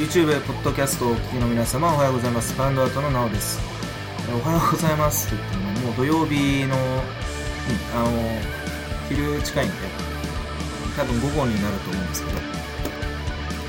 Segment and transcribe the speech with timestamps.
[0.00, 2.56] YouTube、ポッドキャストをお聞きの皆様おはようございます。
[2.56, 3.60] バンドアートのなおです。
[4.32, 6.80] おはようございますと言っても、もう土曜日の、うん、
[7.92, 8.40] あの、
[9.10, 9.76] 昼近いんで、
[10.96, 12.38] 多分午後になると思うんですけど、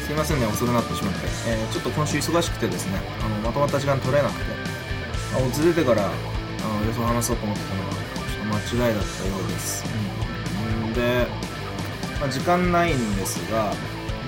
[0.08, 1.20] すいませんね、遅くなってしまって。
[1.52, 4.46] えーちょっと今週忙しくてですね、あの、まとまった時間取れなくて、
[5.36, 9.84] あオズ出てから、あの、予想話そうと思ってたのが、ちょっと間違いだったようです。
[9.84, 10.88] う。
[10.88, 11.28] んで、
[12.22, 13.74] まあ、時間ないんですが、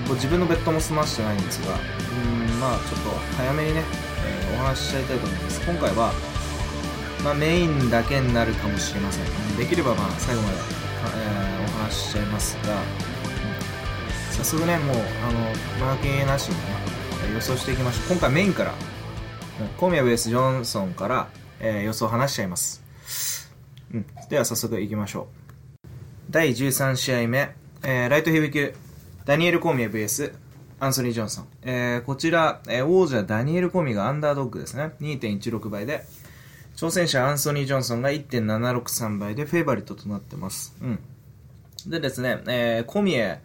[0.06, 3.82] こう自分のベッドも済ましてないんですが、うん、まあちょっと早めにね、
[4.26, 5.60] えーお話ししちゃいたいと思います。
[5.66, 6.12] 今回は、
[7.24, 9.56] まあ、メインだけになるかもしれません。
[9.56, 10.54] できればまあ最後まで、
[11.16, 12.80] えーお話ししちゃいますが、
[14.30, 15.38] 早速ね、もう、あの、
[15.86, 16.60] マーキーなしにね、
[17.34, 18.12] 予想していきましょう。
[18.12, 18.70] 今回メインから、
[19.60, 21.28] うんコミヤ VS ジョンソンから、
[21.60, 22.82] えー予想を話しちゃいます。
[23.92, 25.86] うん、では早速いきましょう。
[26.30, 28.74] 第13試合目、えーライトヘビー級、
[29.24, 30.34] ダニエル・コーミエ VS
[30.80, 31.46] アンソニー・ジョンソン。
[31.62, 34.92] えーこちら、えー王者ダニエル・コーミがアンダードッグですね。
[35.00, 36.04] 2.16倍で、
[36.76, 40.76] 挑戦者アンソニー・ジョンソンが1.763倍でフェイバリットとなってます。
[40.82, 40.98] うん。
[41.90, 43.40] でですね、えーコミエ、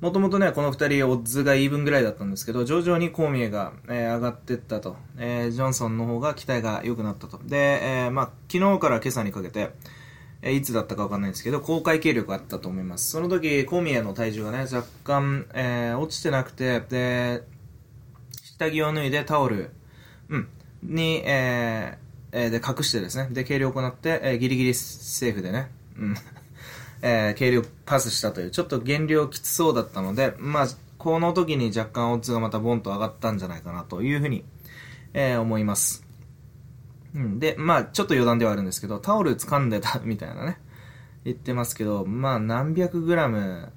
[0.00, 4.96] もともとね、この二人オッズがイーブンぐらいだったんですけど、徐々にコーミエが、えー上がってったと。
[5.16, 7.38] えージョンソンの方が期待が良くなったと。
[7.44, 9.70] で、えーまあ、昨日から今朝にかけて、
[10.42, 13.10] えいつだったかわかんないんですけど、公開軽力あったと思います。
[13.10, 17.42] その時、コミエの体重がね、若干、えー落ちてなくて、で、
[18.42, 19.70] 下着を脱いでタオル、
[20.30, 20.48] うん、
[20.82, 26.16] に、えーで隠してですね、で、軽量を行って、えーギリギリセーフでね、うん、
[27.02, 34.44] えー軽量パスしたという、ちょっと減量きつそうだったので、まあ、この時に若干オッズがまたボンと上がったんじゃないかなというふうに、
[35.12, 36.09] えー思います。
[37.14, 40.58] うん、で、まあ、ちょっと余談ではあるんですけど、タオル掴んでたみたいなね、
[41.24, 43.72] 言ってますけど、まあ、何百グラム、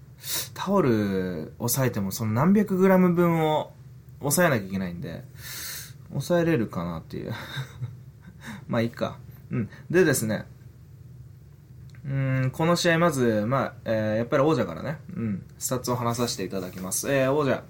[0.54, 3.74] タオル押さえても、その何百グラム分を
[4.20, 5.24] 抑えなきゃいけないんで、
[6.10, 7.34] 抑えれるかなっていう。
[8.68, 9.18] まあ、いいか。
[9.52, 9.70] うん。
[9.90, 10.46] でですね、
[12.06, 17.12] うん、この試合まず、まあ、えーやっぱり王者からね、うん、スタッツを話させていただきます。
[17.12, 17.64] えー王者、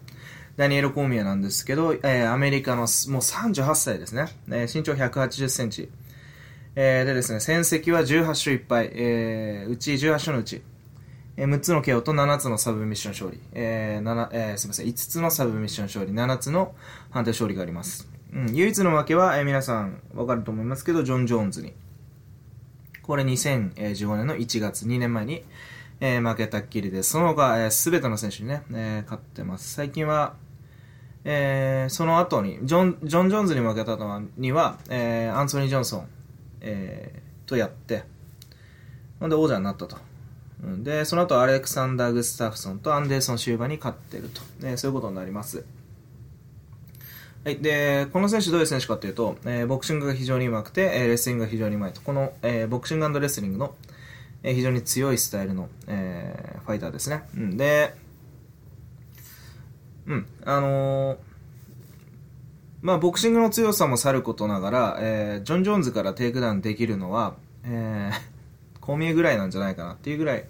[0.56, 4.28] ダニエル・コーミアなんですけど、えーアメリカのもう38歳ですね。
[4.50, 5.90] えー身長180センチ。
[6.76, 10.62] えーでですね、戦績は18勝1敗、えーうち18勝のうち、
[11.38, 16.76] えー6つの KO と7つのサブミッション勝利、えー7えーすみません、5つのサブミッション勝利、7つの
[17.10, 18.08] 判定勝利があります。
[18.32, 21.74] うん、唯一の負けは、えー皆さんわかると思いますけど、ジョン・ジョーンズに。
[23.02, 25.44] これ2015年の1月、2年前に、
[26.00, 27.10] えー負けたっきりです。
[27.12, 29.74] その他、えー、全ての選手にね、えー勝ってます。
[29.74, 30.36] 最近は、
[31.26, 36.08] えーその後に、ジョン、ジョン・ジョンズに負けたのには、えーアンソニー・ジョンソン、
[36.62, 38.04] えーとやって、
[39.20, 39.98] ほんで王者になったと。
[40.64, 44.42] うんで、その後アレクサンダー・グスタフソンとアンデーソン・シューバに勝ってると。
[44.64, 45.66] えーそういうことになります。
[47.46, 47.58] はい。
[47.58, 52.02] で、この選手どういう選手かというと、えーボクシングが非常に上手くて、えーレスリングが非常に上手いと。
[52.02, 53.76] この、えーボクシングレスリングの、
[54.44, 57.24] えー非常に強いスタイルの、えーファイターですね。
[57.36, 57.58] うん。
[57.58, 57.94] で、
[60.08, 60.26] うん。
[60.46, 61.18] あのー
[62.82, 68.34] まあ、ボクシングの強さもさることながら、えージョン・ジョーンズからテイクダウンできるのは、えー
[68.82, 70.44] コミエぐらいなんじゃないかなっていうぐらい、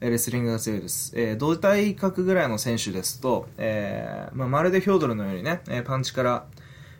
[0.00, 1.12] レスリングが強いです。
[1.16, 6.46] えー同体格ぐらいの選手ですと、えーまあ、まるでヒョードルのようにね、えーパンチから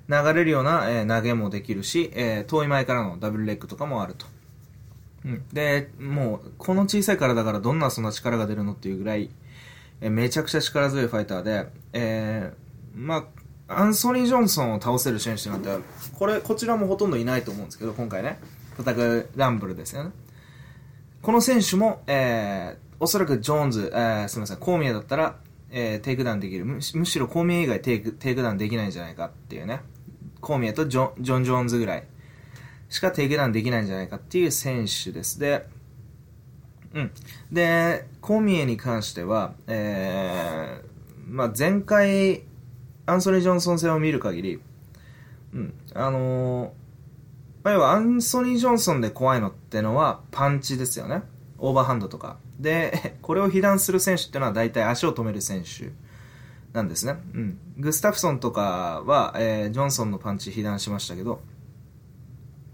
[0.09, 4.27] 流れるような、えー投げもできるし、えー遠い間からのダブルレッグとかもあると。
[5.25, 9.29] うん、で、もう、この小さい体からどんなそんな力が出るのっていうぐらい、
[10.01, 13.27] えめちゃくちゃ力強いファイターで、えーま
[13.69, 15.69] あ、アンソニー・ジョンソンを倒せる選手なんて、
[16.19, 18.39] これ、こちらもほとんどいないと思うんですけど、今回ね、
[18.79, 20.11] 戦うランブルですよね。
[21.23, 25.37] この選手も、えー、おそらくジョーンズ、えー、すみません、コーミアだったら、
[25.71, 26.65] えー、テイクダウンできる。
[26.65, 29.81] むしむしろコーミア以外テイクテイクダウンできないんじゃないかっていうね。
[30.41, 32.05] コーミアとジョジョン・ジョーンズぐらい
[32.89, 35.39] しかテイクダウンできないんじゃないかっていう選手です。
[35.41, 35.67] で、
[36.97, 37.11] うん。
[37.53, 42.43] で、コミエに関しては、えー、まあ、前回、
[43.05, 44.61] アンソニー・ジョンソン戦を見る限り、
[45.55, 46.71] うん、あのー
[47.63, 51.23] まあ、要はアンソニー・ジョンソンで怖いのってのはパンチですよね。
[51.59, 52.39] オーバーハンドとか。
[52.59, 55.91] で、 これを被弾する選手っていうのは大体足を止める選手
[56.73, 57.17] なんですね。
[57.35, 57.59] うん。
[57.79, 61.43] グスタフソンとかは、えージョンソンのパンチ被弾しましたけど、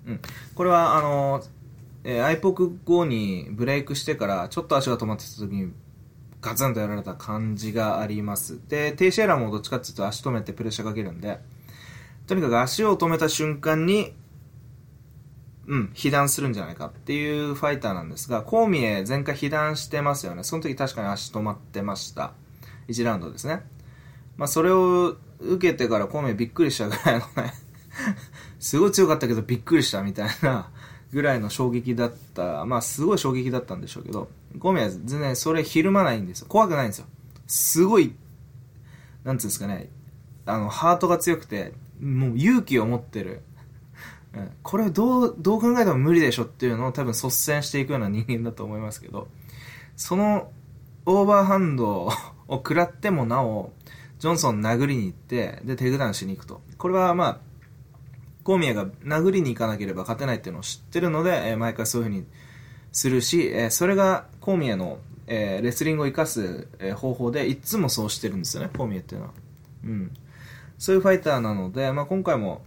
[0.07, 0.21] うん。
[0.55, 1.62] これは、あのー
[2.05, 5.73] えー、アイポク後にブレイクしてから、ちょっと足が止まってた時に、
[6.41, 8.61] ガツンとやられた感じがあります。
[8.69, 11.39] で、テイシェラもどっちかっていうと足止めてプレッシャーかけるんで、
[12.27, 14.13] とにかく足を止めた瞬間に、
[15.69, 20.43] うん、被弾するんじゃないかっていうファイターなんですが、コーミエ前回被弾してますよね。
[20.43, 22.33] その時確かに足止まってました。
[22.89, 23.63] 1ラウンドですね。
[24.37, 27.53] まあ、それを受けてから孔明びっくりしたぐらいのね
[28.59, 30.71] すごい強かったけどびっくりしたみたいな
[31.13, 32.65] ぐらいの衝撃だった。
[32.65, 36.47] まあ、すごい衝撃だったんでしょうけど、孔明は全然それひるまないんですよ。
[36.49, 37.07] 怖くないんですよ。
[37.47, 38.15] すごい、
[39.25, 39.91] なんつうんですかね、
[40.47, 43.43] あの、ハートが強くて、もう勇気を持ってる。
[44.35, 49.29] うん、これどう、どう考えても無理でしょっていうのを多分率先していくような人間だと思いますけど、
[49.97, 50.51] その
[51.05, 52.13] オーバーハンドを
[52.49, 53.73] 食らってもなお、
[54.19, 56.63] ジョンソン殴りに行って、で、手ダウンしに行くと。
[56.79, 57.41] これはまあ、
[58.45, 62.25] コーミアが殴りに行かなければ勝てないっていうのを知ってるので、えー、毎回そういうふうに
[62.93, 69.33] するし、えー、それがコーミアの、えー、レスリングを生かす、え方法でいつもそうしてるんですよね、コーミアっていうのは。
[69.85, 70.11] うん。
[70.79, 72.63] そういうファイターなので、まあ、今回も、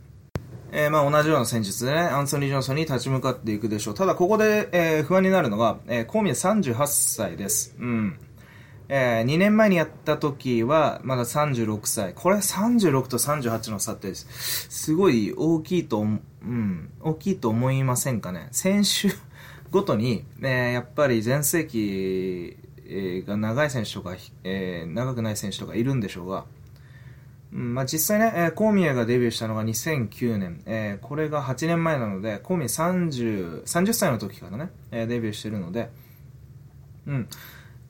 [0.71, 3.93] えー、まあ同じような戦術でね、アンソニー・ジョンソンに立ち向かっていくでしょう。
[3.93, 7.75] ただここで、えー、不安になるのが、えー、コーミア38歳です。
[7.79, 8.19] うん。
[8.87, 12.13] えー、2年前にやった時は、まだ36歳。
[12.13, 18.49] これ36と38の差って、すごい大きいと、うん、大きいと思いませんかね。
[18.51, 19.15] 選手
[19.71, 22.57] ごとに、えー、やっぱり全盛期、
[23.25, 26.45] が長い選手とか、えー、長くない選手とかいるんでしょうが、
[27.51, 35.89] うん、まあ、実際ね、えー、コーミアがデビューしたのが2009年、えー、これが8年前なので、コーミア30、30歳の時からね、えー、デビューしてるので、
[37.07, 37.27] うん。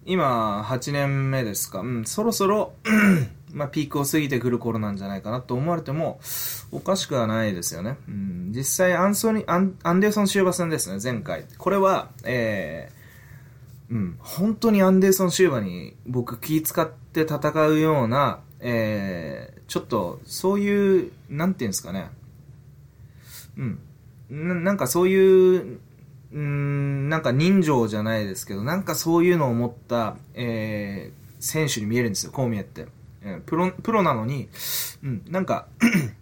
[0.06, 1.80] 今、8年目ですか。
[1.80, 2.74] うん、そろそろ
[3.54, 6.20] まあ、ピークを過ぎてくる頃なんじゃないかなと思われても、
[6.72, 7.98] おかしくはないですよね。
[8.08, 11.46] うん、実際、アンソニアン、アンデルソン・シューバ戦ですね、前回。
[11.58, 22.12] これは、えー、うん、本当にアンデルソン・シューバに僕気使って戦うような、えー、ちょっと、そういう、なんていうんですかね。
[23.58, 23.80] うん。
[24.30, 25.80] ななんかそういう
[26.36, 32.88] うーん、なんか人情じゃないですけど、なんかそういうのを持った、えー、選手に見えるんですよ、コーミエって。
[33.22, 34.50] えー、プロ、プロなのに、
[35.02, 35.68] うん、なんか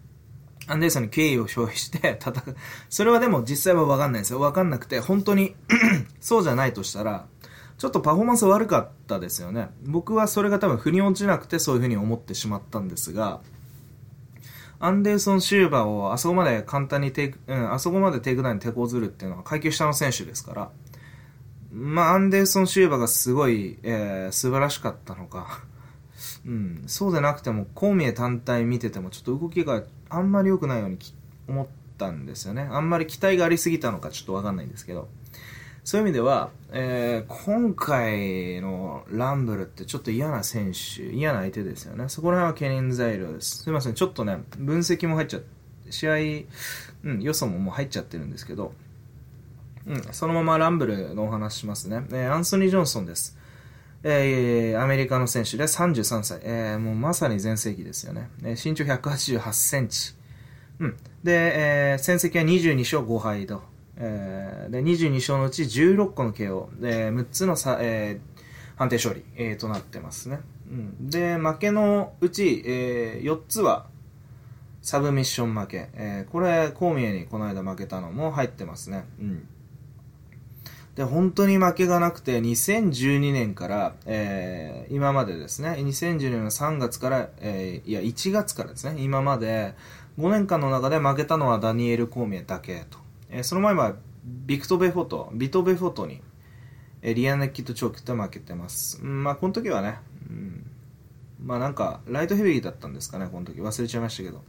[0.68, 2.56] アンデーソンに敬意を表して戦う。
[2.88, 4.40] それはでも実際はわかんないですよ。
[4.40, 5.56] わかんなくて、本当に
[6.20, 7.26] そうじゃないとしたら、
[7.76, 9.68] ちょっとパフォーマンス悪かったですよね。
[9.82, 13.40] 僕はそれが多分腑に落ちなくてそういうふうに思ってしまったんですが、
[14.84, 20.70] アンデーソン・シューバーをあそこまで簡単にテイク、うん、あそこまでテイクダウンに手こずるっていうのは階級下の選手ですから、
[21.72, 25.64] まあ、アンデーソン・シューバーがすごい、えー、素晴らしかったのか、
[26.46, 30.98] うん、そうでなくても、コーミエ単体見てても、ちょっと動きがあんまり良くないように
[31.48, 31.66] 思っ
[31.96, 32.68] たんですよね。
[32.70, 35.08] あんまり期待がありすぎたのかちょっとわかんないんですけど。
[35.84, 42.08] そういう意味では、えー、今回のランブルってちょっと嫌な選手、嫌な相手ですよね。
[42.08, 43.64] そこら辺は懸念材料です。
[43.64, 46.14] すいません、ちょっとね、分析も入っちゃって、試合、
[47.04, 48.72] うん、予想ももう入っちゃってるんですけど、
[49.86, 52.06] うん、そのままランブルのお話しますね。
[52.10, 53.36] えー、アンソニー・ジョンソンです。
[54.02, 56.40] えー、アメリカの選手で33歳。
[56.42, 58.30] えー、もうまさに全盛期ですよね。
[58.42, 60.14] えー、身長188センチ。
[60.80, 60.96] うん。
[61.22, 63.73] で、えー、戦績は22勝5敗と。
[63.96, 68.40] えー、で22勝のうち16個の KO で6つのさ、えー、
[68.76, 73.86] 判定勝利、えー、となってますね、うん、で負けのうち、えー、4つは
[74.82, 79.48] サブミッション負け、えー、これコーミエにこの間負けたのも入ってますね、うん、
[80.94, 85.70] で本当に負けがなくて2012年から、えー、今までですね。
[85.70, 89.02] 2012年の3月から、えー、いや1月からですね。
[89.02, 89.74] 今まで
[90.18, 93.03] 5年間の中で負けたのはダニエル・コーミエだけと。
[93.34, 96.22] え、その前はビクトーベウフォート、ビトーベウフォートに、
[97.02, 99.00] え、リアネイキッドチョークと負けてます。
[99.02, 99.98] うん、まあ、この時はね、
[100.30, 100.70] うん、
[101.42, 103.60] まあなんか、ライトヘビーだったんですかね、この時。
[103.60, 104.42] 忘れちゃいましたけど。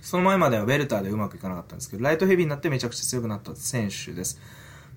[0.00, 4.40] その前まではウェルターでうまくいかなかったんですけど、ライトヘビーになってめちゃくちゃ強くなった選手です。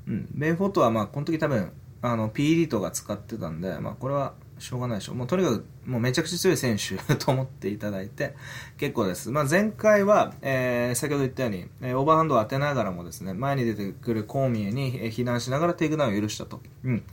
[0.08, 0.30] うん。
[0.32, 5.14] ベウフォートはまあ、この時多分、あの、PD とか使ってたんで、まあこれはしょうがないでしょ。
[5.14, 8.36] もうとにかく、もうめちゃくちゃ強い選手 と思っていただいて
[8.78, 9.32] 結構です。
[9.32, 16.62] まあ、前回は、えー、先ほど言ったように、えー、オーバーハンドを当てながらもですね、前に出てくるコーミエに、え、被弾しながらテイクダウンを許したと。
[16.84, 17.04] うん。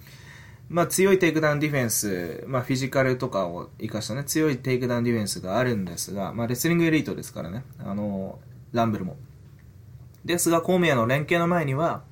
[0.69, 9.17] まあ、強いテイクダウンディフェンス、まあ、フィジカルとかを生かしたね、強いテイクダウンディフェンスがあるんですが、まあ、レスリングエリートですからね、あのー、ランブルも。
[10.25, 12.03] ですが、コーミエの連携の前には、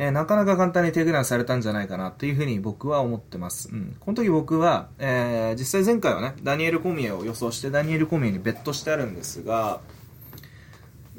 [0.00, 3.68] えー、なかなか簡単にテイクダウンされたんじゃないかなというふうに僕は思ってます。
[3.72, 3.96] うん。
[3.98, 9.80] この時僕は、えー、実際前回はね、ダニエル・コーミエを予想してダニエル・コーミエにベットしてあるんですが、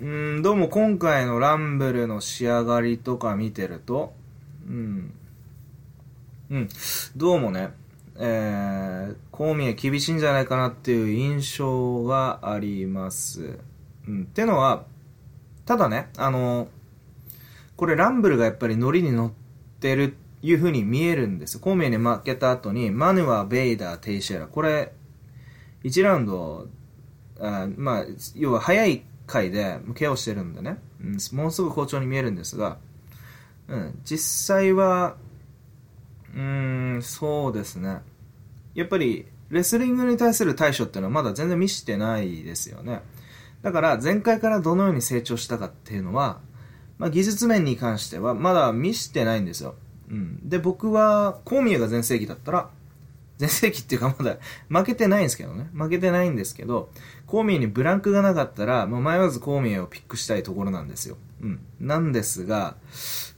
[0.02, 4.14] うん、どうも今回のランブルの仕上がりとか見てると、
[4.66, 5.14] うん、
[6.50, 6.70] うん、
[7.18, 7.72] どうもね、
[8.16, 13.60] えー、コミエ厳しいんじゃないかなっていう印象があります。
[14.08, 14.86] うん、ってのは、
[15.66, 16.70] ただね、あの
[17.80, 19.32] これランブルがやっぱりノリに乗っ
[19.80, 21.60] てるいう風に見えるんです。
[21.60, 24.48] コーミエに負けた後に、マヌア、ベイダー、テイシェラ。
[24.48, 24.92] これ、
[25.86, 26.68] 1ラウンド
[27.40, 28.06] あまあ、
[28.36, 32.80] 要は早い回でケアをしてるんでね、うん、ものすごく好調に見えるんですが、
[33.70, 35.16] うん、実際は、
[36.36, 38.00] うん、そうですね。
[38.76, 43.00] やっぱり、レスリングに対する対処っていうのはまだ全然見してないですよね。
[43.62, 46.42] だから、前回からどのように成長したかっていうのは、
[47.00, 49.76] まあ、技術面に関してはまだ見してないんですよ。
[50.10, 50.48] うん。
[50.48, 52.70] で、僕は、コーミエが全盛期だったら、
[53.38, 54.38] 全盛期っていうかまだ
[54.68, 55.70] 負けてないんですけどね。
[55.74, 56.90] 負けてないんですけど、
[57.26, 61.16] コーミエにブランクがなかったら、もう迷わずコーミエをピックしたいところなんですよ。
[61.42, 61.60] うん。
[61.80, 62.76] なんですが、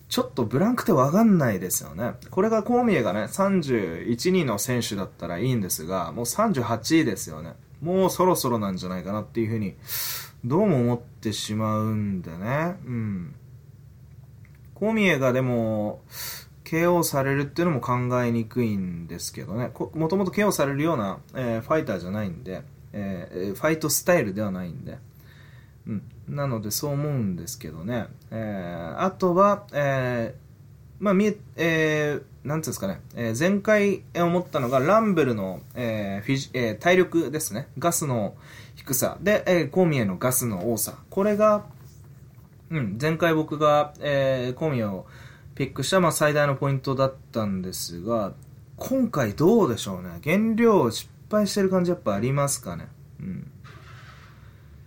[0.10, 2.15] ちょっとブランクってわかんないですよね。
[2.32, 7.53] これがコーミエがね、31人の選手だったらいいんですが、もう38位ですよね。
[7.82, 9.75] もうそろそろなんじゃないかなっていうふうに、
[10.44, 12.75] どうも思ってしまうんでね。
[12.86, 13.36] うん。
[14.82, 16.02] コーミエがでも、
[16.64, 19.72] KO されるっていうのも考えにくいんですけどね。
[19.94, 24.98] もともと KO されるような、えー、ファイターじゃないんで、えー、ファイトスタイルではないんで。
[25.86, 26.04] うん。
[26.28, 28.08] なのでそう思うんですけどね。
[28.32, 37.68] えー、あとは、えー、まあ、みえ、えー、なんていうんですかね、えー、前回思ったのが、ランブルの、えーフィジえー、体力ですね。
[37.78, 38.34] ガスの
[38.78, 39.20] 低さ。
[39.22, 40.98] で、えー、コーミエのガスの多さ。
[41.12, 41.66] これが、
[42.72, 45.06] うん、前回僕が、えー、コーを
[45.56, 48.34] ピックした、まあ、最大のポイントだったんですが、
[48.78, 50.22] 今回どうでしょうね。
[50.24, 52.88] 原料失敗してる感じやっぱありますかね。
[53.20, 53.51] うん。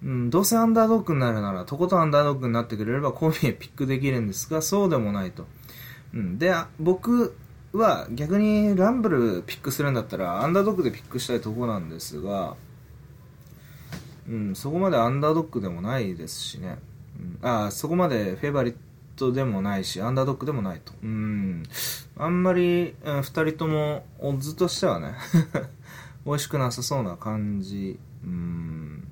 [0.02, 5.46] うん、どうせアンダードッグになるなら、とことんアンダードッグになってくれればコンビニピックできるんですが、そうでもないと。
[6.14, 6.38] うん。
[6.38, 7.36] で、僕
[7.72, 12.56] は逆にランブルピックするんだったら、アンダードッグでピックしたいとこなんですが、
[14.26, 16.78] うん、そこまでアンダードッグでもないですしね。
[17.42, 18.76] あそこまでフェイバリッ
[19.16, 20.92] トでもないし、アンダードッグでもないと。
[21.02, 21.62] うん。
[22.16, 25.14] あんまり、うん、二人とも、オッズとしてはね
[26.26, 27.98] 美味しくなさそうな感じ。
[28.24, 29.08] うん。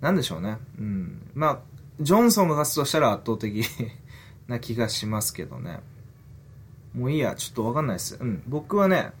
[0.00, 0.58] なんでしょうね。
[0.78, 1.30] うん。
[1.34, 1.58] まあ、
[2.00, 3.64] ジョンソンが勝つとしたら圧倒的
[4.46, 5.80] な気がしますけどね。
[6.94, 8.16] もういいや、ちょっとわかんないです。
[8.20, 8.42] うん。
[8.46, 9.12] 僕はね、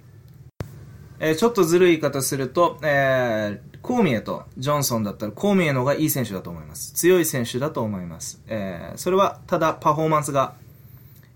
[1.20, 6.92] えー、ちょっとずるい言い方すると、えー、コーミエとジョンソンだったらコーミエの方がいい選手だと思います。
[6.92, 8.40] 強い選手だと思います。
[8.46, 10.54] えー、それはただパフォーマンスが、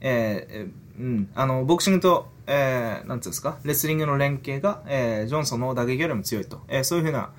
[0.01, 6.61] えー、うん、あの、ボクシングと、えー、なんつうんですか、レスリングの連携が、えー、ジョンソンの打撃よりも強いと。
[6.69, 7.31] えー、そういうふうな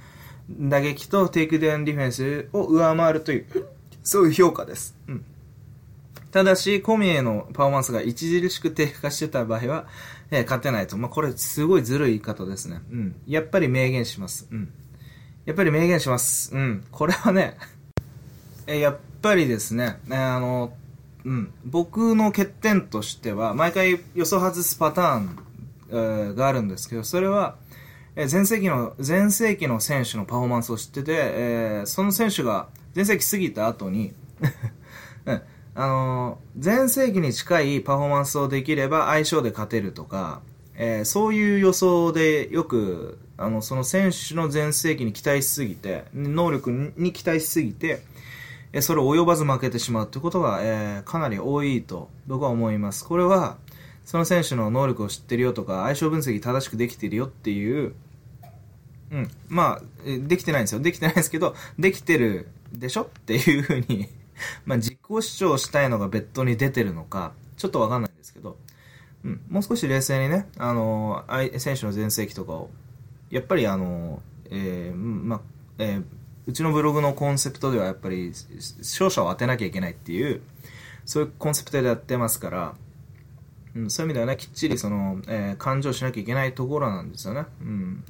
[0.50, 3.46] 打撃とテイクダウンディフェンスを上回るという、
[4.04, 4.96] そういう評価です。
[5.08, 5.26] うん。
[6.32, 9.88] ただし、コーミエのパフォーマンスが著しく低下してた場合は、
[10.34, 10.98] えー、勝てないと。
[10.98, 12.82] まあ、これすごいずるい言い方ですね。
[12.92, 13.16] うん。
[13.28, 14.48] やっぱり明言します。
[14.52, 14.74] うん。
[15.46, 16.56] やっぱり明言します。
[16.56, 16.84] うん。
[16.92, 17.58] これはね、
[18.68, 20.74] えー、やっぱりですね、えー、あの、
[21.24, 21.54] うん。
[21.66, 25.40] 僕の欠点としては、毎回予想外すパターン、
[25.90, 27.58] えー、があるんですけど、それは、
[28.16, 34.14] えー、前世紀の、前世紀の選手のパフォーマンスを知ってて、えー、その選手が前世紀過ぎた後に
[35.26, 35.42] うん、
[35.76, 40.42] あの、前世紀に近いパフォーマンスをできれば相性で勝てるとか、
[40.76, 48.02] えー、そういう予想でよく、あの、その選手の前世紀に期待しすぎて、能力に期待しすぎて、
[48.72, 53.06] え、それを及ばず負けてしまうということが、えー、かなり多いと僕は思います。
[53.06, 53.58] これは、
[54.06, 57.94] その選手の能力を知ってるよとか、相性分析正しくできてるよっていう、
[59.12, 60.82] うん、まあ、できてないんですよ。
[60.82, 64.10] できてないんですけど、できてるでしょっていうふうに
[64.66, 68.58] まあ、自己主張したいのが別途に出てるのか、ちょっとわかんないんですけど、
[69.24, 72.70] うん、もう少し冷静にね、あのー、選手の全盛期とかを、
[73.30, 75.42] やっぱりあの、えー、ま、
[75.78, 76.04] えー、
[76.46, 78.34] うちのブログのコンセプトではやっぱり、
[78.80, 80.42] 勝者を当てなきゃいけないっていう、
[81.06, 82.76] そういうコンセプトでやってますから、
[83.76, 87.46] うん、そういう意味ではね、きっちりその、えー、感情しなきゃいけないところなんですよね。
[87.62, 88.04] うん。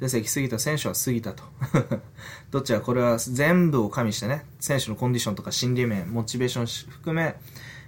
[0.00, 1.44] で、席過ぎた選手は過ぎたと。
[2.50, 7.36] どっちはこれは全部を加味してね、選手のコンディションとか心理面、モチベーション含め、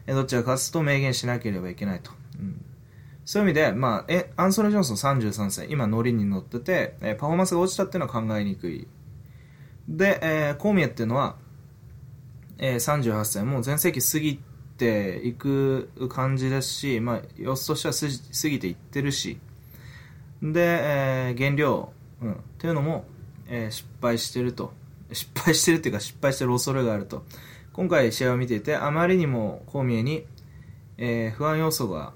[0.07, 2.13] どっちが勝つと明言しなければいけないと。
[2.39, 2.65] うん、
[3.25, 8.87] そういう意味で、まあ、え、アンソニー・ジョンソン33歳、今ノリに乗ってて、えパフォーマンスが落ちたっていうのは考えにくい。
[9.89, 11.37] で、えー、コーミエっていうのは、
[12.59, 14.41] えー、38歳、もう全盛期過ぎ
[14.77, 19.39] ていく感じですし、まあ、様子としては過ぎていってるし、
[20.53, 20.61] で、
[21.31, 23.05] えー、原料、うん、っていうのも、
[23.49, 24.73] えー、失敗してると。
[25.13, 27.25] 失敗してるっていうか失敗してる恐れがあると。
[27.73, 30.27] 今回試合を見ていてあまりにもコーミエに、
[30.97, 32.13] えー、不安要素が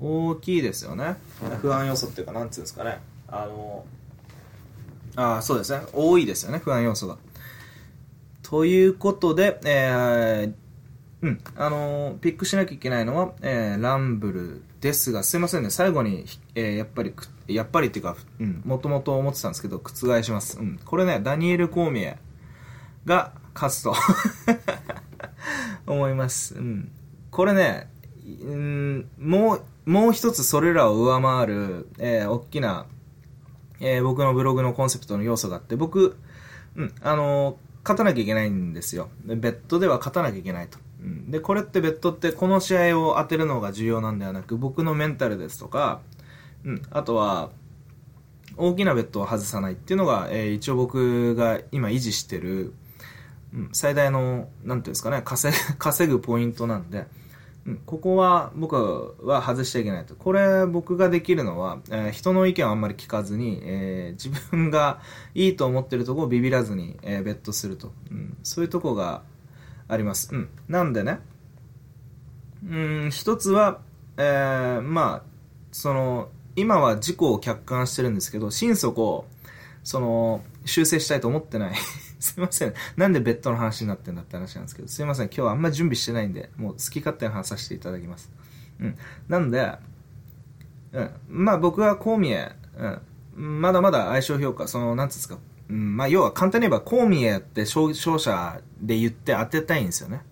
[0.00, 1.16] 大きいですよね。
[1.60, 3.00] 不安要素っていうかなんつうんですかね。
[3.28, 3.84] あの
[5.16, 5.84] あそうですね。
[5.92, 7.18] 多いですよね不安要素が。
[8.42, 10.65] ということで、えー、
[11.26, 17.12] うん、あのーピックしなきゃいけないのは、えーランブルですが、すいませんね、最後に、えーやっぱり、
[17.48, 20.58] やっぱりっていうか、うん、もともと思ってたんですけど、覆します。
[20.60, 22.16] うん、これね、ダニエル・コーミエ
[23.04, 23.94] が勝つと
[25.86, 26.54] 思います。
[26.54, 26.92] うん。
[27.32, 27.90] これね、
[28.44, 32.86] うん、もう、もう一つそれらを上回る、えー大きな、
[33.80, 36.16] えー僕のブログのコンセプトの要素があって、僕、
[36.76, 37.56] うん、あのー
[37.86, 39.08] 勝たなきゃいけないんですよ。
[39.24, 40.76] ベッドでは勝たなきゃいけないと。
[41.00, 46.00] で、これってベッドってこの試合を当てるのが重要なんではなく、僕のメンタルですとか、
[46.64, 47.50] うん、あとは、
[48.56, 52.72] 大きなベッドを外さないっていうのが、えー一応僕が今維持してる、
[53.52, 57.06] うん、最大の、なんていうんですかね、稼、 稼ぐポイントなんで、
[57.66, 58.76] うん、ここは僕
[59.22, 60.14] は外しちゃいけないと。
[60.14, 65.00] これ僕ができるのは、えー人の意見をあんまり聞かずに、えー自分が
[65.34, 68.36] いいと思ってるところをビビらずに、えーベットすると、うん。
[68.42, 69.22] そういうとこが
[69.88, 70.34] あります。
[70.34, 70.48] うん。
[70.68, 71.20] なんでね、
[72.68, 73.80] うん、一つは、
[74.16, 75.30] えーまあ、
[75.72, 79.26] その、今は自己を客観してるんですけど、心底、
[79.84, 81.74] その、修正したいと思ってない。
[82.18, 82.74] すいません。
[82.96, 85.26] なんでベッドの話になってんだって話なんですけど、すいません。
[85.26, 88.32] 今日はあんま準備してないんで、もう好き勝手に話させていただきます。
[88.80, 88.96] うん。
[89.28, 89.78] なんで、
[90.92, 91.10] うん。
[91.28, 92.52] まあ僕はコーミエ、
[93.36, 93.60] うん。
[93.60, 95.38] まだまだ相性評価、その、なんつうんですか。
[95.68, 95.96] うん。
[95.96, 100.22] まあ要は簡単に言えばコーミエって勝勝者で言って当てたいんですよね。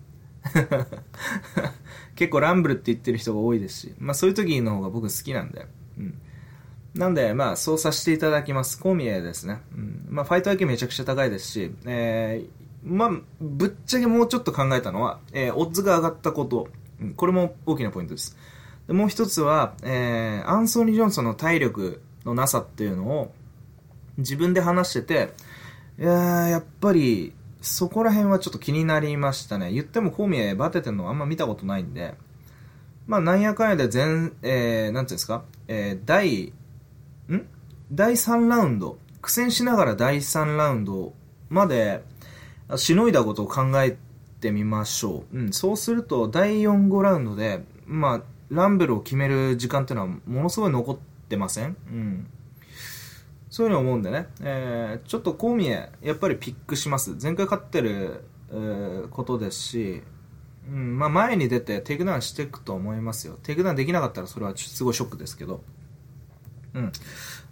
[2.15, 5.67] 結構ランブルって言ってる人が多いですし、まあそういう時の方が僕好きなんで。
[5.97, 6.21] うん。
[6.95, 8.79] なんで、まあ、そうさせていただきます。
[8.79, 9.61] コーミエですね。
[9.75, 10.07] うん。
[10.09, 13.11] まあ、ファイト IQ めちゃくちゃ高いですし、えー、まあ、
[13.41, 16.69] ぶっちゃけもうちょっと考えたのは、えー、オッズが上がったこと。
[17.01, 18.37] うんこれも大きなポイントです。
[18.87, 23.33] でもう一つは、えー、アンソニー・ジョンソンの体力のなさっていうのを
[24.17, 25.33] 自分で話してて、
[25.99, 29.71] いややっぱり、そこら辺はちょっと気になりましたね。
[29.71, 32.13] 言ってもコーミエバテてるのあんま見たことないんで、
[33.07, 36.53] まあ、なんやかんやで全、えー、なんていうんですか、えー、第、
[37.29, 37.47] ん？
[37.91, 41.13] 第3ラウンド、苦戦しながら第3ラウンド
[41.49, 42.03] まで
[42.75, 43.97] しのいだことを考え
[44.41, 45.37] てみましょう。
[45.39, 50.97] うん、そうすると、第4、5ラウンドで、まあ、ランブルを決める時間っていうのはものすごい残っ
[51.29, 51.77] てません？
[51.87, 52.27] うん。
[53.55, 57.15] そういうふうに思うんでね、えーちょっとコーミエ、やっぱりピックします。
[57.21, 60.03] 前回勝ってる、えーことですし、
[60.69, 63.39] うん、まあ前に出てテイクダウンしていくと思いますよ。
[63.43, 65.63] テイクダウンできなかったらそれはすごいショックですけど。
[66.73, 66.91] うん。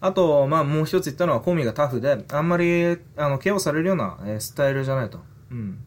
[0.02, 5.22] あと、まあもう一つ言ったのはコーミエがタフで、あんまり、あの、KO されるような、えースタイルじゃないと。
[5.52, 5.78] うん。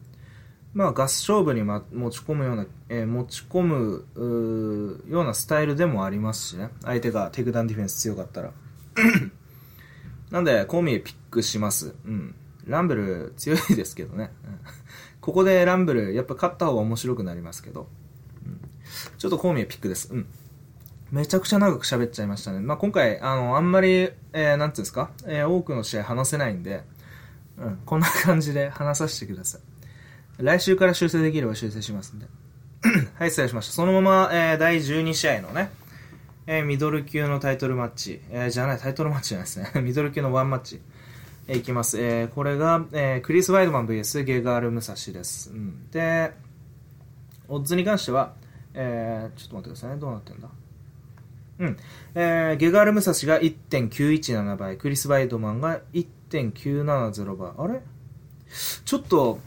[0.73, 6.69] まあガス勝負に、ま、持ち込むような、えー持ち込むようなスタイルでもありますしね。
[6.81, 8.51] 相手がテイクダウンディフェンス強かったら。
[10.31, 11.95] なんで、コーミーピックします。
[12.05, 12.35] うん。
[12.65, 14.31] ランブル強いですけどね。
[15.21, 17.87] ここでランブル、やっぱ勝った方が面白くなりますけど。
[18.45, 18.67] うん
[19.17, 20.13] ちょっとコーミーピックです。
[20.13, 20.27] うん。
[21.11, 22.59] めちゃくちゃ長く喋っちゃいましたね。
[22.59, 26.83] まあ、今回、あの、あんまり、えー、なんていうんですか、えー多くの試合話せないんで、
[27.57, 29.61] うん、こんな感じで話させてください。
[30.43, 32.27] 来週から修正できれば修正しますんで。
[33.15, 33.73] はい、失礼しました。
[33.73, 35.71] そのまま、えー第12試合のね、
[36.47, 39.69] えーミドル級のタイトルマッチ、えーじゃない、タイトルマッチじゃないですね。
[39.83, 40.81] ミドル級のワンマッチ、
[41.47, 42.01] えーいきます。
[42.01, 45.51] えーこれが、えークリス・ワイドマン VS ゲガール・ムサシです。
[45.51, 46.31] うん、で、
[47.49, 48.33] オッズに関しては、
[48.73, 49.97] えーちょっと待ってくださいね。
[49.97, 50.49] どうなってんだ？
[51.59, 51.77] うん。
[52.15, 57.51] えーゲガール・ムサシが1.917倍、クリス・ワイドマンが1.970倍。
[57.57, 57.81] あれ？
[58.85, 59.39] ちょっと、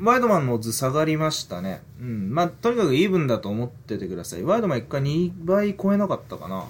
[0.00, 1.82] ワイドマンのオッズ下がりましたね。
[2.00, 2.34] うん。
[2.34, 4.42] まあ、とにかくイーブンだと思っててください。
[4.42, 6.64] ワイドマン1回2倍超えなかったかな。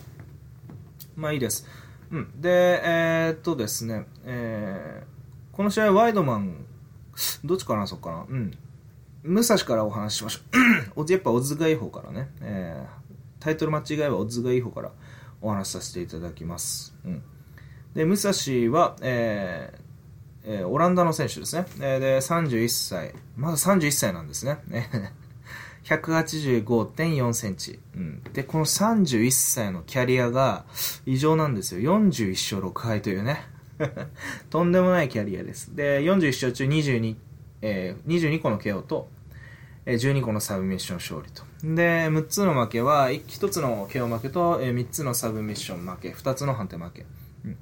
[1.17, 1.67] まあいいです。
[2.11, 2.41] うん。
[2.41, 6.67] で、えー、っとですね、えー、この試合ワイドマン、
[7.45, 8.27] どっちから話そうかな。
[8.29, 8.53] うん。
[9.23, 11.11] 武蔵からお話ししましょう。
[11.11, 12.29] やっぱオズがいい方からね。
[12.43, 14.93] えー、タイトルマッチ以外はオズがいい方から
[15.41, 16.95] お話しさせていただきます。
[17.05, 17.23] うん。
[17.95, 19.86] で、武蔵は、えー
[20.49, 21.67] えーオランダの選手ですね。
[21.81, 23.15] えーで、31歳。
[23.37, 24.59] まだ31歳なんですね。
[25.85, 27.79] 185.4センチ。
[27.95, 28.23] うん。
[28.33, 30.65] で、この31歳のキャリアが
[31.05, 31.99] 異常なんですよ。
[32.01, 33.41] 41勝6敗というね。
[34.51, 35.75] とんでもないキャリアです。
[35.77, 37.17] で、41勝中22、
[37.63, 39.09] えー22個の KO と、
[39.85, 41.43] えー12個のサブミッション勝利と。
[41.63, 47.07] で、6つの負けは、1つの KO 負けと、え3つのサブミッション負け、2つの判定負け。
[47.45, 47.57] うん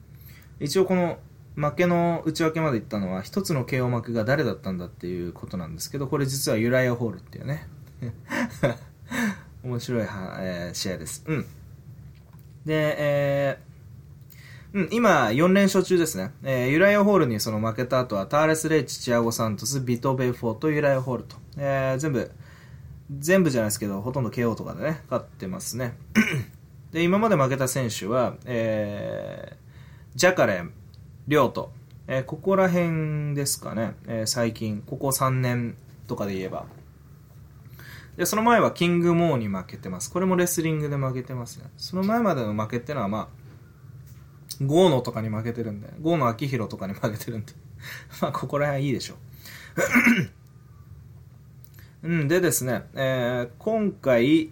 [0.60, 1.18] 一応この
[1.56, 7.68] 負けの内訳までいったのは一つの KO 負けが誰だったんだっていうことなんですけどこれ実はユライア・ホールっていうね。
[9.62, 11.24] 面白いは、えー試合です。
[11.26, 11.46] うん。
[12.66, 13.74] でえー
[14.74, 22.30] うん、今4連勝中ですね、えーユライア・ホールにその負けた後はターレス・レイチ、チアゴ・サントス、ビト・ベフォーとユライア・ホールと、えー全部、
[23.16, 25.96] 全部じゃないですけど、ほとんど KO とかでね、勝ってますね。
[26.90, 30.72] で、今まで負けた選手は、えー、ジャカレン、
[31.26, 31.72] リョート、
[32.06, 36.66] えー、ここら辺ですかね、えー、最近、ここ3年とかで言えば。
[38.18, 40.12] で、その前はキングモーに負けてます。
[40.12, 41.64] これもレスリングで負けてますね。
[41.78, 43.28] その前までの負けってのは、まあ、
[44.62, 47.54] ゴーノとかに負けてるんで、ゴーノ秋広とかに負けてるんで、
[48.20, 49.18] まあ、ここら辺いいでしょう。
[52.08, 54.50] うん、でですね、えー、今回、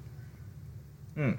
[1.16, 1.38] うん、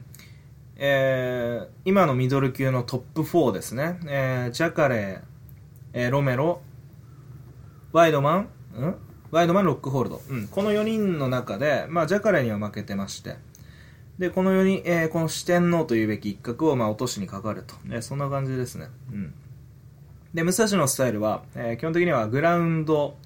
[0.75, 5.21] えー、今のミドル級のトップ4ですね、えー、ジャカレー、
[5.93, 6.61] えー、ロメロ、
[7.91, 8.95] ワイドマン、ん？
[9.31, 10.21] ワイドマン、ロックホールド。
[10.29, 13.37] うん、この4人の中で、まあ、ジャカレーには負けてまして、
[14.19, 17.73] で、この4人、えー、この四天王というべき一角を、まあ、落としにかかると。
[17.87, 18.89] えー、そんな感じですね。
[19.11, 19.33] うん。
[20.33, 23.17] で、武蔵のスタイルは、えー、基本的にはグラウンド、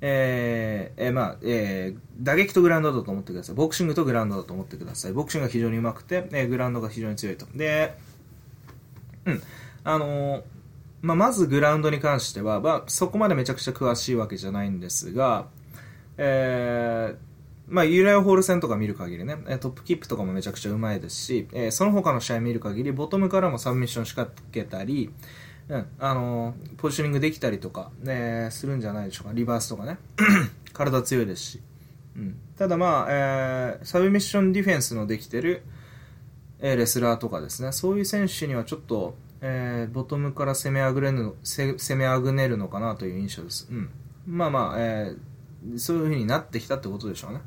[0.00, 3.54] えー、えー、まあ、えー、打撃とグラウンドだと思ってください。
[3.54, 5.12] ボクシングとグラウンドだと思ってください。
[5.12, 7.46] ボクシングが非常に上手くて、えー、グラウンドが非常に強いと。
[7.54, 7.94] で、
[9.24, 9.42] うん。
[9.84, 10.42] あのー、
[11.02, 15.46] まあ、まずグラウンドに関しては、まあ、そこまでめちゃくちゃ詳しいわけじゃないんですが、
[16.16, 17.16] えー、
[17.68, 25.10] まあ、ユーライオホール戦とか見る限りね、トップキープとかもめちゃくちゃうまいですし、えー、その他の試合見る限り、ボトムからもサブミッション仕掛けたり、
[25.68, 29.32] うん、あのー、ポジショニングできたりとか、ね、するんじゃないでしょうか。
[29.34, 29.98] リバースとかね。
[30.72, 31.60] 体強いですし。
[32.16, 35.62] うん、ただまあ、えー、サブミッションディフェンスのできてる、
[36.58, 43.68] えー、レスラーとかですね、そういう選手にはちょっと、えー、ボトムから攻めあぐれる攻めあぐねるのかなという印象です。
[43.70, 43.90] うん。
[44.26, 47.40] まあまあ、えー、そういう風になってきたってことでしょうね。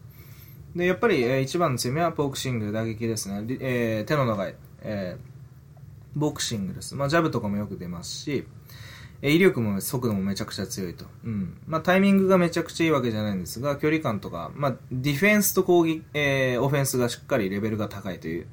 [0.76, 3.46] で、やっぱり、えー、一番の攻めはボクシング、打撃ですね。
[3.60, 5.31] えー、手の長い、えー、
[6.16, 6.96] ボクシングです。
[6.96, 8.46] まあ、ジャブとかもよく出ますし、
[9.22, 11.06] え、威力も速度もめちゃくちゃ強いと。
[11.24, 11.58] うん。
[11.68, 18.48] まあ、タイミングがめちゃくちゃいいわけじゃないんですが、距離感とか、まあ、ディフェンスと攻撃、えー、オフェンスがしっかりレベルが高いという、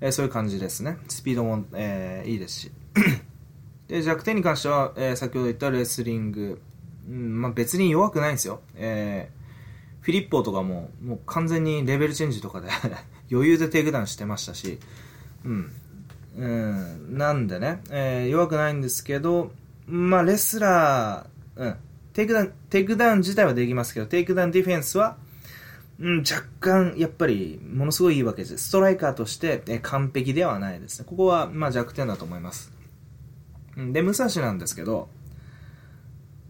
[0.00, 0.98] えー、そういう感じですね。
[1.08, 2.72] スピードも、えー、いいですし。
[3.86, 6.60] で、弱点に関しては、えー、先ほど言ったレスリング、
[7.08, 8.60] うん、まあ別に弱くないんですよ。
[8.74, 12.68] えー、フィリッポーとかも、もう完全にレベルチェンジとかで
[13.30, 14.80] 余裕でテイクダウンしてましたし、
[15.44, 15.72] うん。
[16.36, 19.52] うん、なんでね、えー、弱くないんですけど、
[19.86, 21.76] まあレスラー、うん、
[22.12, 25.16] テイクダウン、テイクダウン自体はできますけど、テイクダウンディフェンスは、
[25.98, 28.58] うん、若干、やっぱり、ものすごいいいわけです。
[28.58, 31.06] ストライカーとして、え完璧ではないですね。
[31.08, 32.72] ここは、まあ弱点だと思います。
[33.76, 35.08] で、武蔵なんですけど、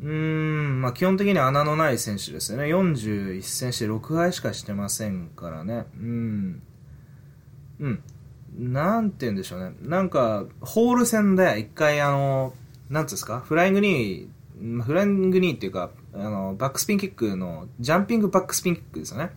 [0.01, 2.65] うーん、まあ基本的に穴のない選手ですよね。
[2.65, 5.87] 41戦して6敗しかしてませんからね。
[5.97, 6.63] うん。
[7.81, 8.03] うん。
[8.59, 9.75] なんて言うんでしょうね。
[9.83, 12.53] なんか、ホール戦で一回あの、
[12.91, 19.31] なんつうんですか、フライングニー、フライングニーっていうか、あの、バックスピンキックの、ジャンピングバックスピンキックですよね。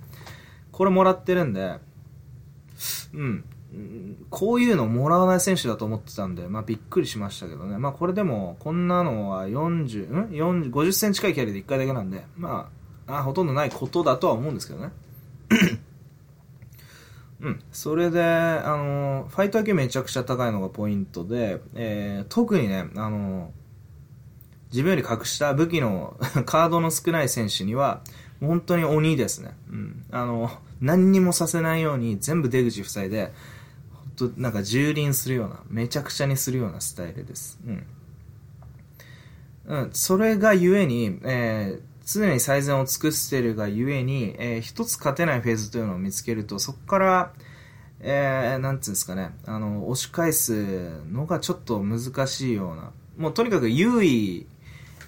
[0.72, 1.80] これもらってるんで、
[3.14, 3.46] うん。
[4.30, 7.78] こういうのもらわない選手だと思ってたんで、まあびっくりしましたけどね。
[7.78, 12.70] まあこれでも、こんなのは40、ん ?40、50センチ近いキャリーで1回だけなんで、ま
[13.08, 14.92] あ、あほとんどないことだとは思うんですけどね。
[17.46, 17.62] うん。
[17.72, 23.52] それで、あの、ファイト IQ めちゃくちゃ高いのがポイントで、えー、特にね、あの、
[24.72, 28.02] 自分より格下武器の カードの少ない選手には、
[28.40, 29.52] 本当に鬼ですね。
[29.70, 30.06] うん。
[30.10, 30.50] あの、
[30.82, 33.32] 何にもさせないように全部出口塞いで、
[34.18, 37.60] 本当なんか蹂躙するような、めちゃくちゃにするようなスタイルです。
[37.68, 37.84] うん。
[39.68, 47.34] うん、それがゆえに、えー、常に最善を尽くしているがゆえに、えー、一つ勝てないフェーズというのを見つけると、そこから、
[48.00, 54.46] えー、なんつうんですかね、あの、押し返すのがちょっと難しいような、もうとにかく優位、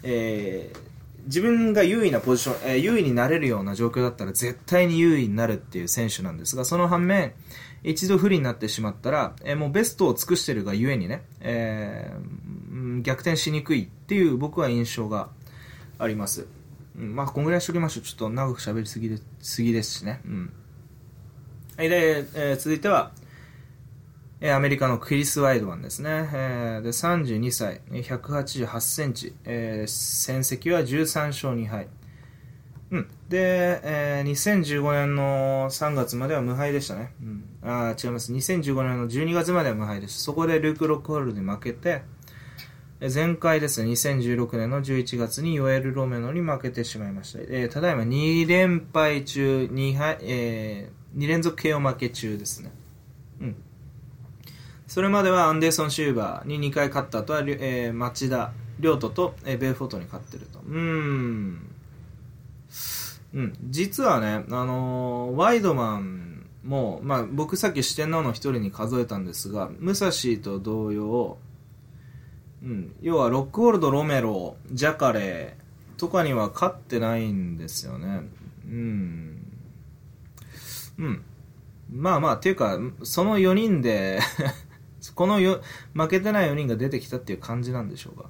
[0.02, 0.78] えー、
[1.26, 7.34] 自分が優位なポジション、えー、優位になれるような状況だったら絶対に優位になるっていう選手なんですが、その反面、
[7.84, 15.30] 一度不利になってしまったら、えー、もうベストを尽くしてるがゆえにね、えー、逆転しにくいっていう僕は印象が
[16.00, 16.48] あります。
[16.98, 18.04] うん、まあ、こんぐらいしときましょう。
[18.04, 20.22] ちょっと長く喋りすぎですぎですしね。
[20.26, 20.54] うん。
[21.78, 23.12] はい、で、えー、続いては、
[24.40, 26.10] えアメリカのクリス・ワイドマンですね。
[26.34, 31.88] えー、で、32歳、188センチ、えー、戦績は13勝2敗。
[32.92, 33.08] うん。
[33.30, 37.14] で、えー、2015年の3月までは無敗でしたね。
[37.22, 37.44] うん。
[37.64, 38.32] あ違います。
[38.32, 40.20] 2015年の12月までは無敗でした。
[40.22, 42.04] そこでルーク・ロックホールで負けて、
[43.00, 47.40] 前回ですね、2016年の11月にヨエル・ロメノに負けてしまいました。
[47.42, 52.72] えー、ただいま2連敗中、2敗、えー、2連続 KO 負け中ですね。
[53.40, 53.56] うん。
[54.88, 60.60] それまではアンデーソン・シューバーに2回勝った後は、えー、町田、亮斗と、えー、ベルフォートに勝ってると。
[60.60, 61.70] うーん。
[63.36, 71.38] うん、実はね、あのーワイドマンも、まあ、僕さっき四天王の一人に数えたんですが、武蔵と同様、
[72.68, 78.24] うん、要はロックホールド、ロメロ、ジャカレーとかには勝ってないんですよね。
[78.66, 79.42] うん。
[80.98, 81.24] うん。
[81.90, 84.20] まあまあ、っていうか、その4人で、
[85.16, 85.62] このよ
[85.94, 88.30] 負けてない4人が出てきたっていう感じなんでしょうか。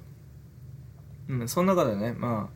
[1.28, 2.48] うん、その中でね、ま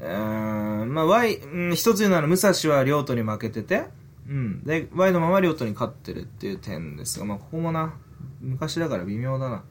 [0.00, 3.86] あ、うーまあ、ワイ、うん一つ言うなら、武蔵は両都に負けてて、
[4.28, 4.62] うん。
[4.62, 7.94] で、ワイドマンは両都に勝ってるっていう点ですが、まあ、ここもな、
[8.40, 9.64] 昔だから微妙だな。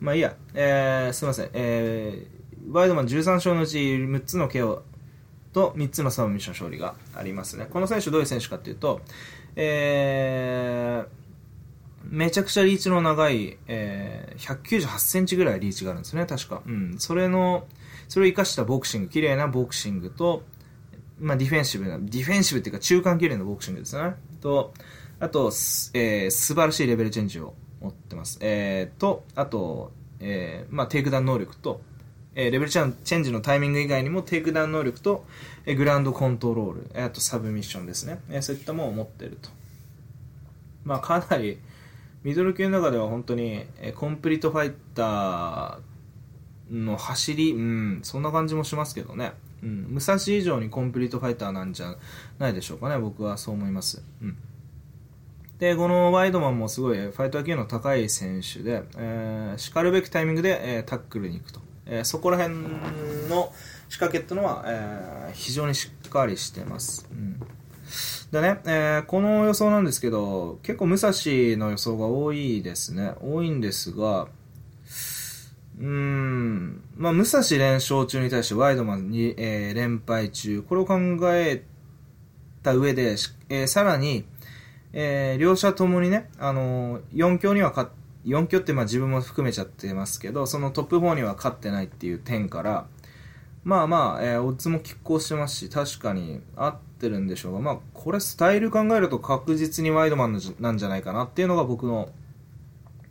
[0.00, 1.50] まあいいや、えー、すいません。
[1.52, 4.82] えー、ワイドマン13勝のうち6つの KO
[5.52, 7.66] と3つのサブミッション勝利がありますね。
[7.70, 9.00] この選手どういう選手かっていうと、
[9.56, 11.06] えー、
[12.08, 16.62] めちゃくちゃリーチの長い、えー、198センチぐらいリーチがあるんですね、確か。
[16.66, 16.96] うん。
[16.98, 17.66] それの、
[18.08, 20.42] それを生かしたボクシング、綺麗なボクシングと、
[21.18, 24.14] まあディフェンシブな、ディフェンシブっていうか中間綺麗なボクシングですね。
[24.40, 24.74] と、
[25.18, 27.54] あと、すえー、素晴らしいレベルチェンジを
[27.86, 28.38] 持ってます。
[28.40, 31.80] えー、と、あと、えー、まあテイクダウン能力と、
[32.34, 35.24] えー、レベルチェンチェンジのタイミング以外にもテイクダウン能力と、
[35.64, 38.18] えーグラウンドコントロール、えーあとサブミッションですね。
[38.28, 39.50] えーそういったものを持ってると。
[40.84, 41.58] まあかなり、
[42.24, 49.32] ミドル級の中では本当に、えーコンプリートファイターの走り、うん、そんな感じもしますけどね。
[49.62, 51.96] うん、武蔵以上にコンプリートファイターなんじゃ
[52.38, 54.02] ないでしょうかね、僕はそう思います。
[54.22, 54.36] うん。
[55.58, 61.60] で、このワイドマンもすごいファイト IQ の高い選手で、えー、叱るべきタイミングで、えータックルに行くと。
[61.86, 62.54] えーそこら辺
[63.28, 63.52] の
[63.88, 67.08] 仕掛けっていうのは、えー非常にしっかりしてます。
[67.10, 67.38] うん。
[68.32, 71.10] でね、えーこの予想なんですけど、結構武蔵
[71.56, 73.12] の予想が多いですね。
[73.22, 74.28] 多いんですが、
[75.78, 80.62] うーん、まあ、武蔵連勝中に対してワイドマンに、えー連敗中。
[80.62, 80.96] これを考
[81.34, 81.62] え
[82.62, 83.16] た上で、
[83.48, 84.26] えーさらに、
[84.98, 87.90] えー両者ともにね、あのー、4強には勝っ
[88.24, 92.86] 4強ってまあ自分も含めちゃってますけど、そのトップ4には勝ってないっていう点から、
[93.62, 102.08] まあまあ、えーオッズも拮抗してますし、確かに合ってるんでしょうが、まあ、これスタイル考えると確実にワイドマンのなんじゃないかなっていうのが僕の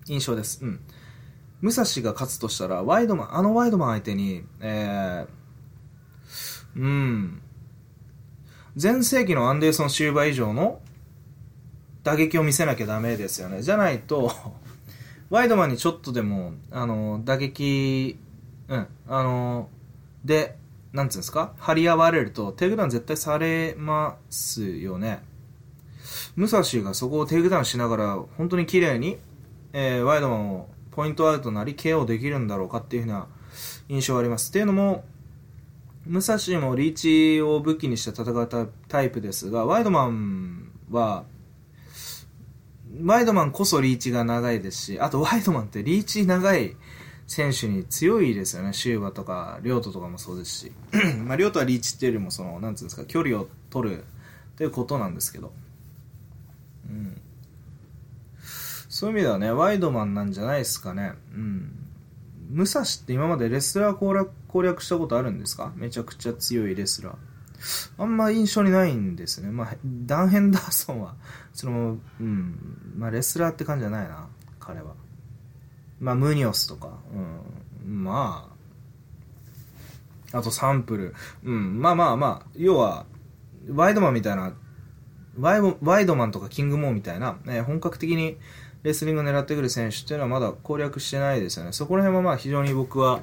[0.07, 0.65] 印象です。
[0.65, 0.79] うん。
[1.61, 7.41] 武蔵が勝つとしたら、ワイドマン、あのワイドマン相手に、えー、うん、
[8.81, 10.81] 前世紀のアンデーソン・シューバー以上の
[12.05, 13.61] 打撃を見せなきゃダメですよね。
[13.63, 14.31] じゃないと、
[15.31, 18.17] ワイドマンにちょっとでも、あの、打撃、
[18.69, 19.69] うん、あの、
[20.23, 20.55] で、
[20.93, 21.53] なんつうんですか？
[21.57, 25.23] 張り合われると、テイクダウン絶対されますよね。
[26.35, 29.17] 武蔵がそこをテイクダウンしながら、本当に綺麗に、
[29.73, 33.25] えーワイドマンをポイントアウトなり KO できるんだろうかっていうふうな
[33.89, 34.51] 印象があります。
[34.51, 35.03] っていうのも、
[36.05, 36.93] 武蔵もリー
[37.37, 41.25] チを武器にして戦ったタイプですが、ワイドマンは、
[43.03, 46.75] ワイドマンこそリーチが長いですし、あとワイドマンってリーチ長い
[47.27, 48.73] 選手に強いですよね。
[48.73, 50.71] シューバとか、リョートとかもそうですし。
[51.25, 54.03] まあ、リョートはリーチっていうよりも、その、なんつうんですか、距離を取るっ
[54.57, 55.51] ていうことなんですけど。
[56.89, 57.19] うん。
[58.89, 61.13] そういう意味ではね、ワイドマンなんじゃないですかね。
[61.33, 61.71] うん。
[62.51, 65.73] 武蔵って今までレスラー攻略攻略したことあるんですか？
[65.75, 67.15] めちゃくちゃ強いレスラー。
[67.97, 69.51] あんま印象にないんですね。
[69.51, 71.15] まあ、ダン・ヘンダーソンは、
[71.53, 74.27] その、うん、まあ、レスラーって感じじゃないな、
[74.59, 74.93] 彼は。
[75.99, 76.99] まあ、ムニョスとか、
[77.83, 78.49] うん、ま
[80.31, 83.05] あ、あとサンプル、うん、まあまあまあ、要は、
[83.69, 84.53] ワイドマンみたいな、
[85.39, 88.37] ワイワイドマンとかキングモーみたいな、ね、本格的に
[88.83, 91.73] レスリングを狙ってくる選手っていうのはまだ攻略してないですよね。
[91.73, 93.21] そこら辺はまあ非常に僕は、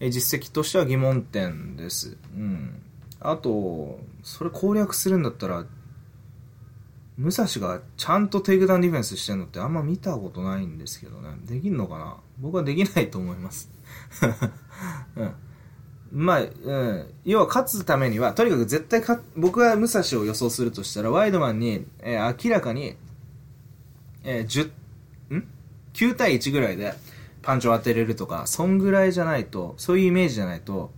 [0.00, 2.16] え実績としては疑問点です。
[2.34, 2.82] うん。
[3.24, 5.64] あと、それ攻略するんだったら、
[7.18, 11.28] 武蔵がちゃんとテイクダウンディフェンスしてるのってあんま見たことないんですけどね。
[11.44, 12.16] できんのかな？
[12.38, 13.70] 僕はできないと思います。
[15.16, 15.34] うん。
[16.12, 17.06] まあ、うん。
[17.24, 22.96] 要は勝つためには、とにかく絶対勝僕が武蔵を予想するとしたら、ワイドマンに、えー明らかに、
[24.24, 24.70] えー、
[25.30, 25.48] 10、ん
[25.94, 26.94] ?9 対1ぐらいで
[27.42, 30.92] パンチを当てれるとか、そんぐらいじゃないと、そういうイメージじゃないと、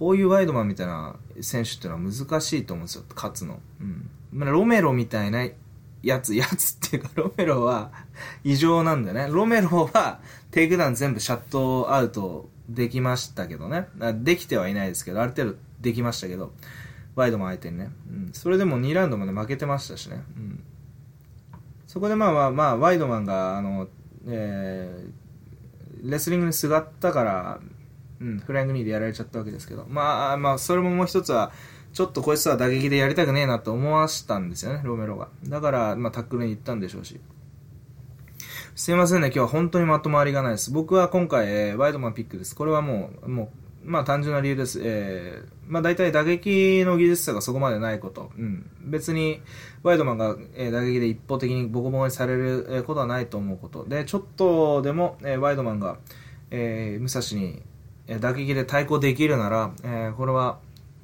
[0.00, 3.60] こういうワイドマンみたいな選手っていうのは難しいと思うんですよ、勝つの。
[3.82, 4.08] うん。
[4.32, 5.46] まあ、ロメロみたいな
[6.02, 7.92] やつ、 やつっていうか、ロメロは
[8.42, 9.28] 異常なんだよね。
[9.30, 10.20] ロメロは
[10.52, 13.88] テイクダウン全部シャットアウトできましたけどね。
[14.22, 16.54] できてはいないですけど、ある程度できましたけど、
[17.14, 17.90] ワイドマン相手にね。
[18.10, 18.30] うん。
[18.32, 20.22] それでも2ラウンドまで負けてましたしね。
[20.34, 20.64] うん。
[21.86, 23.86] そこでまあまあまあ、ワイドマンが、あの、
[24.26, 27.60] えー、レスリングにすがったから、
[28.20, 31.52] うん、フライング2でやられちゃったわけですけど、まあまあ、それももう一つは、
[31.92, 35.28] ちょっとこいつは打撃でやりたくねえなと思わしたんですよね、ロメロが。
[35.44, 37.20] だから、まあ、タックルに行ったんでしょうし。
[38.76, 40.70] すいませんね、今日は本当にまとまりがないです。
[40.70, 42.54] 僕は今回、えー、ワイドマンピックです。
[42.54, 43.52] これはもう、も
[43.84, 44.80] う、まあ単純な理由です。
[44.82, 48.30] えー、まあ大体打撃の技術差がそこまでないこと。
[48.38, 48.70] うん。
[48.82, 49.42] 別に、
[49.82, 53.84] ワイドマンが、えー、打撃で一方的にボコボコにされる、ことはないと思うこと。
[53.86, 55.98] で、ちょっとでも、えー、ワイドマンが、
[56.50, 57.62] えー、武蔵に、
[58.10, 60.58] え、打撃で対抗できるなら、え、これは、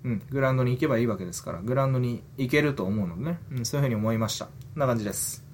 [0.04, 4.46] うん、グラウンドに行けばいいわけですから、グラウンドに行けると思うのでね、うん、そういうふうに思いました。
[4.46, 5.44] こんな感じです。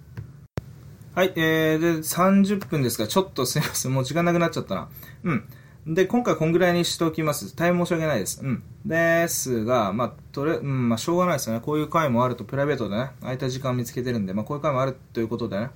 [1.15, 4.89] はい、えー、で、30分ですが、ちょっとすいません、もう時間なくなっちゃったな。
[5.25, 5.45] うん。
[5.87, 7.55] で、今回こんぐらいにしておきます。
[7.55, 8.41] 大変申し訳ないです。
[8.43, 8.63] うん。
[8.87, 11.61] ですが、まあ、とれ、うん、まあ、しょうがないですよね。
[11.61, 15.71] こういう回もあると、プライベートでね、空いた時間見つけてるんで、まあ、こういう回もあるということでね、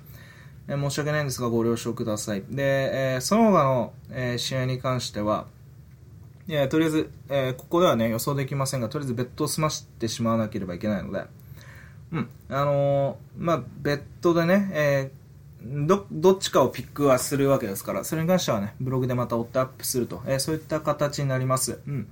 [0.68, 2.42] え、申し訳ないんですが、ご了承ください。
[2.48, 5.46] で、えー、その他の、えー、試合に関しては、
[6.48, 11.24] えー、とりあえず、えー、ここではね、予想できませんが、とりあえずベッドを済ましてしまわなければいけないので、
[12.12, 21.80] うん、あのー、まあ、ベッドでね、えー、ど、どっちかをピックはするわけですから、それに関してはね、ブログでまた追ってアップすると、えー、そういった形になります。
[21.86, 22.06] うん。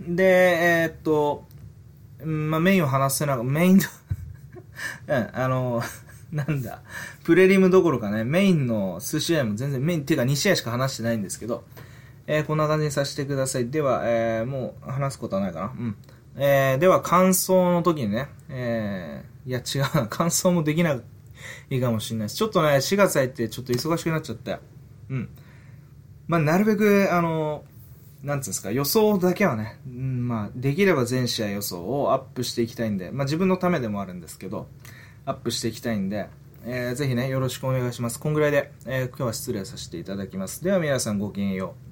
[0.00, 1.46] で、えー、っと、
[2.22, 3.80] まあ、メインを話せなが、メイン
[5.08, 5.82] うん、あの、
[6.32, 6.82] なんだ、
[7.22, 11.64] プレリムどころかね、メインの数試合も全然、メインっていうか2試合しか話してないんですけど、
[12.26, 13.68] えー、こんな感じにさせてください。
[13.68, 15.66] では、えー、もう話すことはないかな。
[15.66, 15.96] うん。
[16.36, 21.00] えー、では、感想の時にね、えー、いや違うな、 感想もできな
[21.70, 22.36] いかもしれないです。
[22.36, 24.58] ちょっとね、4月入ってちょっと忙しくなっちゃって。
[25.10, 25.28] うん。
[26.26, 27.64] まあ、なるべく、あの、
[28.22, 34.66] なんつうんですか、予想だけはね、うん、まあ、できれば全試合予想をアップしていきたいんで、まあ自分のためでもあるんですけど、
[35.26, 36.28] アップしていきたいんで、
[36.64, 38.18] えー、ぜひね、よろしくお願いします。
[38.18, 40.64] こんぐらいで、えー、今日は失礼させていただきます。
[40.64, 41.83] では皆さんごきげんよう。